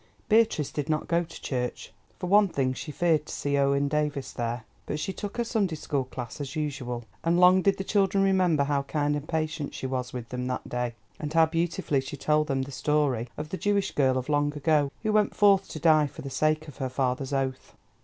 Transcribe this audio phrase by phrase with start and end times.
[0.29, 1.93] Beatrice did not go to church.
[2.17, 4.63] For one thing, she feared to see Owen Davies there.
[4.87, 8.63] But she took her Sunday school class as usual, and long did the children remember
[8.63, 12.47] how kind and patient she was with them that day, and how beautifully she told
[12.47, 16.07] them the story of the Jewish girl of long ago, who went forth to die
[16.07, 17.75] for the sake of her father's oath.